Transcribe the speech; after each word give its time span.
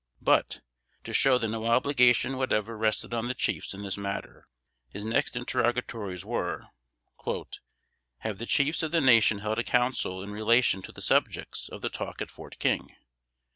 But, 0.23 0.61
to 1.03 1.13
show 1.13 1.37
that 1.37 1.47
no 1.47 1.67
obligation 1.67 2.37
whatever 2.37 2.75
rested 2.75 3.13
on 3.13 3.27
the 3.27 3.35
chiefs 3.35 3.75
in 3.75 3.83
this 3.83 3.97
matter, 3.97 4.47
his 4.91 5.05
next 5.05 5.35
interrogatories 5.35 6.25
were, 6.25 6.69
"Have 8.21 8.39
the 8.39 8.47
chiefs 8.47 8.81
of 8.81 8.89
the 8.89 8.99
Nation 8.99 9.37
held 9.41 9.59
a 9.59 9.63
Council 9.63 10.23
in 10.23 10.31
relation 10.31 10.81
to 10.81 10.91
the 10.91 11.03
subjects 11.03 11.69
of 11.69 11.81
the 11.81 11.89
talk 11.89 12.19
at 12.19 12.31
Fort 12.31 12.57
King? 12.57 12.95